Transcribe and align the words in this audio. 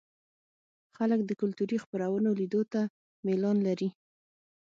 خلک 0.95 1.19
د 1.25 1.31
کلتوري 1.41 1.77
خپرونو 1.83 2.29
لیدو 2.39 2.61
ته 2.73 2.81
میلان 3.25 3.57
لري. 3.67 3.89